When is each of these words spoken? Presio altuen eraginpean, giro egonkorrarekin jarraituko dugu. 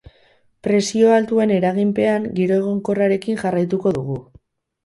Presio 0.67 1.11
altuen 1.17 1.53
eraginpean, 1.59 2.25
giro 2.39 2.57
egonkorrarekin 2.63 3.41
jarraituko 3.43 3.93
dugu. 4.01 4.19